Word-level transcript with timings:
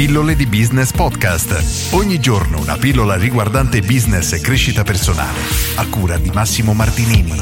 Pillole 0.00 0.34
di 0.34 0.46
Business 0.46 0.92
Podcast. 0.92 1.92
Ogni 1.92 2.18
giorno 2.18 2.58
una 2.58 2.78
pillola 2.78 3.16
riguardante 3.16 3.82
business 3.82 4.32
e 4.32 4.40
crescita 4.40 4.82
personale. 4.82 5.38
A 5.76 5.86
cura 5.90 6.16
di 6.16 6.30
Massimo 6.30 6.72
Martinini. 6.72 7.38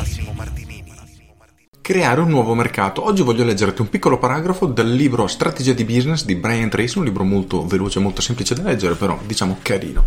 Creare 1.81 2.21
un 2.21 2.29
nuovo 2.29 2.55
mercato. 2.57 3.07
Oggi 3.07 3.23
voglio 3.23 3.45
leggerti 3.45 3.81
un 3.81 3.89
piccolo 3.89 4.19
paragrafo 4.19 4.67
del 4.67 4.93
libro 4.93 5.29
Strategia 5.29 5.73
di 5.73 5.84
Business 5.84 6.25
di 6.25 6.34
Brian 6.34 6.69
Tracy, 6.69 6.98
un 6.98 7.05
libro 7.05 7.23
molto 7.23 7.65
veloce, 7.65 8.01
molto 8.01 8.21
semplice 8.21 8.57
da 8.57 8.65
leggere, 8.65 8.97
però 8.97 9.17
diciamo 9.25 9.59
carino. 9.62 10.05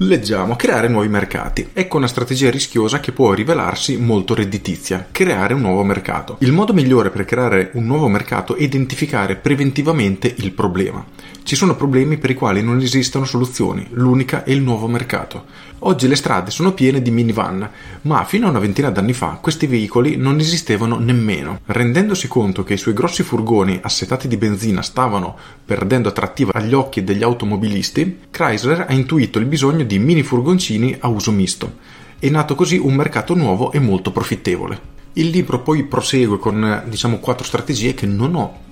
Leggiamo 0.00 0.56
creare 0.56 0.88
nuovi 0.88 1.08
mercati. 1.08 1.70
Ecco 1.72 1.96
una 1.96 2.06
strategia 2.06 2.50
rischiosa 2.50 3.00
che 3.00 3.12
può 3.12 3.32
rivelarsi 3.32 3.96
molto 3.96 4.34
redditizia. 4.34 5.08
Creare 5.10 5.54
un 5.54 5.62
nuovo 5.62 5.82
mercato. 5.84 6.36
Il 6.40 6.52
modo 6.52 6.74
migliore 6.74 7.08
per 7.08 7.24
creare 7.24 7.70
un 7.72 7.86
nuovo 7.86 8.06
mercato 8.06 8.56
è 8.56 8.62
identificare 8.62 9.36
preventivamente 9.36 10.34
il 10.36 10.52
problema. 10.52 11.02
Ci 11.46 11.54
sono 11.54 11.76
problemi 11.76 12.18
per 12.18 12.30
i 12.30 12.34
quali 12.34 12.60
non 12.60 12.80
esistono 12.80 13.24
soluzioni, 13.24 13.86
l'unica 13.90 14.42
è 14.42 14.50
il 14.50 14.60
nuovo 14.60 14.88
mercato. 14.88 15.44
Oggi 15.80 16.08
le 16.08 16.16
strade 16.16 16.50
sono 16.50 16.72
piene 16.72 17.00
di 17.00 17.12
minivan, 17.12 17.70
ma 18.02 18.24
fino 18.24 18.46
a 18.46 18.50
una 18.50 18.58
ventina 18.58 18.90
d'anni 18.90 19.12
fa 19.12 19.38
questi 19.40 19.68
veicoli 19.68 20.16
non 20.16 20.40
esistevano 20.40 20.98
nemmeno. 20.98 21.60
Rendendosi 21.66 22.26
conto 22.26 22.64
che 22.64 22.74
i 22.74 22.78
suoi 22.78 22.94
grossi 22.94 23.22
furgoni 23.22 23.78
assetati 23.80 24.26
di 24.26 24.36
benzina 24.36 24.82
stavano 24.82 25.36
perdendo 25.64 26.08
attrattiva 26.08 26.50
agli 26.52 26.74
occhi 26.74 27.04
degli 27.04 27.22
automobilisti, 27.22 28.22
Chrysler 28.28 28.86
ha 28.88 28.92
intuito 28.92 29.38
il 29.38 29.44
bisogno 29.44 29.84
di 29.86 29.98
mini 29.98 30.22
furgoncini 30.22 30.96
a 31.00 31.08
uso 31.08 31.32
misto. 31.32 31.76
È 32.18 32.28
nato 32.28 32.54
così 32.54 32.76
un 32.76 32.94
mercato 32.94 33.34
nuovo 33.34 33.72
e 33.72 33.78
molto 33.78 34.10
profittevole. 34.10 34.94
Il 35.14 35.28
libro 35.28 35.62
poi 35.62 35.84
prosegue 35.84 36.38
con 36.38 36.82
diciamo 36.88 37.18
quattro 37.18 37.44
strategie 37.44 37.94
che 37.94 38.06
non 38.06 38.34
ho 38.34 38.64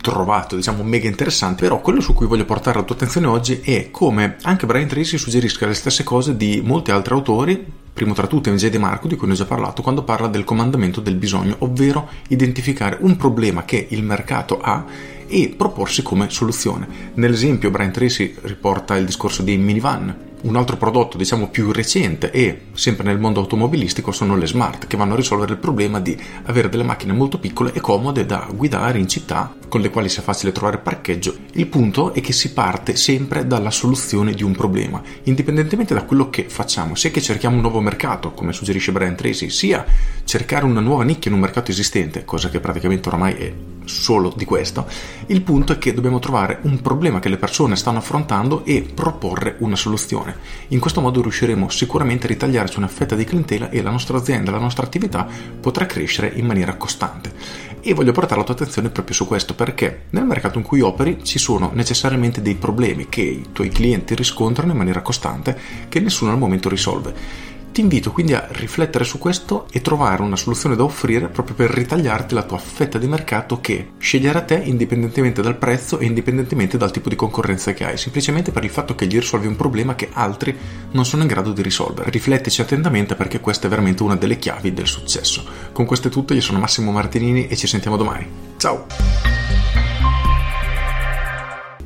trovato 0.00 0.54
diciamo 0.54 0.82
mega 0.84 1.08
interessanti 1.08 1.62
però 1.62 1.80
quello 1.80 2.00
su 2.00 2.14
cui 2.14 2.26
voglio 2.26 2.44
portare 2.44 2.78
la 2.78 2.84
tua 2.84 2.94
attenzione 2.94 3.26
oggi 3.26 3.60
è 3.62 3.90
come 3.90 4.36
anche 4.42 4.66
Brian 4.66 4.86
Tracy 4.86 5.18
suggerisca 5.18 5.66
le 5.66 5.74
stesse 5.74 6.04
cose 6.04 6.36
di 6.36 6.62
molti 6.64 6.92
altri 6.92 7.14
autori 7.14 7.66
primo 7.92 8.14
tra 8.14 8.28
tutti 8.28 8.50
MJ 8.50 8.68
De 8.68 8.78
Marco 8.78 9.08
di 9.08 9.16
cui 9.16 9.26
ne 9.26 9.32
ho 9.32 9.36
già 9.36 9.44
parlato 9.44 9.82
quando 9.82 10.04
parla 10.04 10.28
del 10.28 10.44
comandamento 10.44 11.00
del 11.00 11.16
bisogno 11.16 11.56
ovvero 11.58 12.08
identificare 12.28 12.98
un 13.00 13.16
problema 13.16 13.64
che 13.64 13.88
il 13.90 14.04
mercato 14.04 14.60
ha 14.60 14.84
e 15.26 15.54
proporsi 15.56 16.02
come 16.02 16.30
soluzione 16.30 16.86
nell'esempio 17.14 17.70
Brian 17.70 17.92
Tracy 17.92 18.34
riporta 18.42 18.96
il 18.96 19.04
discorso 19.04 19.42
dei 19.42 19.58
minivan 19.58 20.27
un 20.42 20.56
altro 20.56 20.76
prodotto, 20.76 21.16
diciamo, 21.16 21.48
più 21.48 21.72
recente 21.72 22.30
e 22.30 22.66
sempre 22.72 23.04
nel 23.04 23.18
mondo 23.18 23.40
automobilistico 23.40 24.12
sono 24.12 24.36
le 24.36 24.46
smart, 24.46 24.86
che 24.86 24.96
vanno 24.96 25.14
a 25.14 25.16
risolvere 25.16 25.52
il 25.52 25.58
problema 25.58 26.00
di 26.00 26.16
avere 26.44 26.68
delle 26.68 26.84
macchine 26.84 27.12
molto 27.12 27.38
piccole 27.38 27.72
e 27.72 27.80
comode 27.80 28.24
da 28.24 28.46
guidare 28.54 28.98
in 28.98 29.08
città, 29.08 29.54
con 29.68 29.80
le 29.80 29.90
quali 29.90 30.08
sia 30.08 30.22
facile 30.22 30.52
trovare 30.52 30.78
parcheggio. 30.78 31.36
Il 31.52 31.66
punto 31.66 32.12
è 32.12 32.20
che 32.20 32.32
si 32.32 32.52
parte 32.52 32.96
sempre 32.96 33.46
dalla 33.46 33.70
soluzione 33.70 34.32
di 34.32 34.42
un 34.42 34.52
problema, 34.52 35.00
indipendentemente 35.24 35.94
da 35.94 36.04
quello 36.04 36.30
che 36.30 36.46
facciamo, 36.48 36.94
sia 36.94 37.10
che 37.10 37.20
cerchiamo 37.20 37.56
un 37.56 37.62
nuovo 37.62 37.80
mercato, 37.80 38.32
come 38.32 38.52
suggerisce 38.52 38.92
Brian 38.92 39.16
Tracy, 39.16 39.50
sia 39.50 39.84
cercare 40.24 40.64
una 40.64 40.80
nuova 40.80 41.04
nicchia 41.04 41.30
in 41.30 41.36
un 41.36 41.42
mercato 41.42 41.70
esistente, 41.70 42.24
cosa 42.24 42.48
che 42.48 42.60
praticamente 42.60 43.08
oramai 43.08 43.34
è 43.34 43.52
solo 43.88 44.32
di 44.36 44.44
questo. 44.44 44.86
Il 45.26 45.42
punto 45.42 45.72
è 45.72 45.78
che 45.78 45.94
dobbiamo 45.94 46.18
trovare 46.18 46.58
un 46.62 46.80
problema 46.80 47.18
che 47.18 47.28
le 47.28 47.38
persone 47.38 47.76
stanno 47.76 47.98
affrontando 47.98 48.64
e 48.64 48.82
proporre 48.82 49.56
una 49.60 49.76
soluzione. 49.76 50.36
In 50.68 50.78
questo 50.78 51.00
modo 51.00 51.22
riusciremo 51.22 51.68
sicuramente 51.70 52.26
a 52.26 52.28
ritagliarci 52.28 52.78
una 52.78 52.88
fetta 52.88 53.16
di 53.16 53.24
clientela 53.24 53.70
e 53.70 53.82
la 53.82 53.90
nostra 53.90 54.18
azienda, 54.18 54.50
la 54.50 54.58
nostra 54.58 54.84
attività 54.84 55.26
potrà 55.60 55.86
crescere 55.86 56.32
in 56.34 56.46
maniera 56.46 56.76
costante. 56.76 57.32
E 57.80 57.94
voglio 57.94 58.12
portare 58.12 58.40
la 58.40 58.44
tua 58.44 58.54
attenzione 58.54 58.90
proprio 58.90 59.14
su 59.14 59.26
questo 59.26 59.54
perché 59.54 60.04
nel 60.10 60.24
mercato 60.24 60.58
in 60.58 60.64
cui 60.64 60.80
operi 60.80 61.22
ci 61.22 61.38
sono 61.38 61.70
necessariamente 61.72 62.42
dei 62.42 62.56
problemi 62.56 63.08
che 63.08 63.22
i 63.22 63.46
tuoi 63.52 63.68
clienti 63.68 64.14
riscontrano 64.14 64.72
in 64.72 64.78
maniera 64.78 65.00
costante 65.00 65.58
che 65.88 66.00
nessuno 66.00 66.32
al 66.32 66.38
momento 66.38 66.68
risolve. 66.68 67.56
Ti 67.78 67.84
invito 67.84 68.10
quindi 68.10 68.34
a 68.34 68.44
riflettere 68.50 69.04
su 69.04 69.18
questo 69.18 69.68
e 69.70 69.80
trovare 69.80 70.22
una 70.22 70.34
soluzione 70.34 70.74
da 70.74 70.82
offrire 70.82 71.28
proprio 71.28 71.54
per 71.54 71.70
ritagliarti 71.70 72.34
la 72.34 72.42
tua 72.42 72.58
fetta 72.58 72.98
di 72.98 73.06
mercato 73.06 73.60
che 73.60 73.90
sceglierà 73.98 74.40
te 74.40 74.56
indipendentemente 74.56 75.42
dal 75.42 75.56
prezzo 75.56 76.00
e 76.00 76.06
indipendentemente 76.06 76.76
dal 76.76 76.90
tipo 76.90 77.08
di 77.08 77.14
concorrenza 77.14 77.72
che 77.74 77.84
hai, 77.84 77.96
semplicemente 77.96 78.50
per 78.50 78.64
il 78.64 78.70
fatto 78.70 78.96
che 78.96 79.06
gli 79.06 79.16
risolvi 79.16 79.46
un 79.46 79.54
problema 79.54 79.94
che 79.94 80.08
altri 80.12 80.58
non 80.90 81.06
sono 81.06 81.22
in 81.22 81.28
grado 81.28 81.52
di 81.52 81.62
risolvere. 81.62 82.10
Riflettici 82.10 82.60
attentamente 82.62 83.14
perché 83.14 83.38
questa 83.38 83.68
è 83.68 83.70
veramente 83.70 84.02
una 84.02 84.16
delle 84.16 84.38
chiavi 84.40 84.74
del 84.74 84.88
successo. 84.88 85.44
Con 85.70 85.86
questo 85.86 86.08
è 86.08 86.10
tutto, 86.10 86.34
io 86.34 86.40
sono 86.40 86.58
Massimo 86.58 86.90
Martinini 86.90 87.46
e 87.46 87.54
ci 87.54 87.68
sentiamo 87.68 87.96
domani. 87.96 88.26
Ciao! 88.56 88.86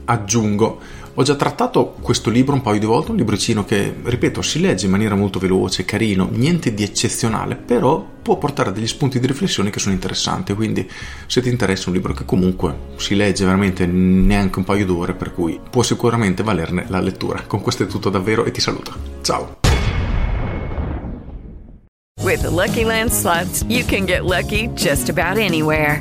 Aggiungo 0.07 0.81
ho 1.15 1.23
già 1.23 1.35
trattato 1.35 1.95
questo 2.01 2.31
libro 2.31 2.55
un 2.55 2.63
paio 2.63 2.81
di 2.81 2.87
volte, 2.87 3.11
un 3.11 3.19
libricino 3.19 3.65
che, 3.65 3.95
ripeto, 4.03 4.41
si 4.41 4.61
legge 4.61 4.87
in 4.87 4.91
maniera 4.91 5.15
molto 5.15 5.39
veloce, 5.39 5.85
carino, 5.85 6.29
niente 6.31 6.73
di 6.73 6.83
eccezionale, 6.83 7.57
però 7.57 8.05
può 8.23 8.39
portare 8.39 8.73
degli 8.73 8.87
spunti 8.87 9.21
di 9.21 9.27
riflessione 9.27 9.71
che 9.71 9.79
sono 9.79 9.95
interessanti, 9.95 10.55
quindi 10.55 10.89
se 11.27 11.43
ti 11.43 11.51
interessa 11.51 11.91
un 11.91 11.97
libro 11.97 12.15
che 12.15 12.25
comunque 12.25 12.75
si 12.97 13.15
legge 13.15 13.45
veramente 13.45 13.85
neanche 13.85 14.59
un 14.59 14.65
paio 14.65 14.87
d'ore, 14.87 15.13
per 15.13 15.35
cui 15.35 15.61
può 15.69 15.83
sicuramente 15.83 16.43
valerne 16.43 16.87
la 16.89 17.01
lettura. 17.01 17.43
Con 17.47 17.61
questo 17.61 17.83
è 17.83 17.87
tutto 17.87 18.09
davvero 18.09 18.45
e 18.45 18.51
ti 18.51 18.61
saluto. 18.61 18.93
Ciao! 19.21 19.59
With 22.23 22.43
the 22.43 22.51
Lucky 22.51 22.85
Land 22.85 23.11
slots, 23.11 23.65
you 23.69 23.85
can 23.85 24.07
get 24.07 24.25
lucky 24.25 24.69
just 24.75 25.11
about 25.11 25.37
anywhere. 25.37 26.01